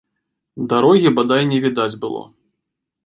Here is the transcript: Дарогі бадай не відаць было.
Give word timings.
Дарогі 0.71 1.07
бадай 1.19 1.43
не 1.53 1.59
відаць 1.69 1.99
было. 2.07 2.27